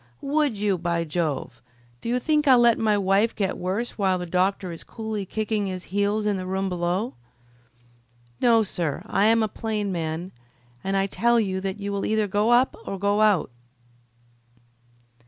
[0.23, 1.61] "Would you, by Jove!
[2.01, 5.67] Do you think I'll let my wife get worse while the doctor is coolly kicking
[5.67, 7.13] his heels in the room below?
[8.39, 10.31] No, sir, I am a plain man,
[10.83, 13.51] and I tell you that you will either go up or go out."